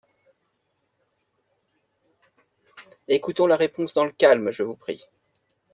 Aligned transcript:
Écoutons 3.07 3.45
la 3.45 3.55
réponse 3.55 3.93
dans 3.93 4.03
le 4.05 4.11
calme, 4.11 4.49
je 4.51 4.63
vous 4.63 4.75
prie. 4.75 5.05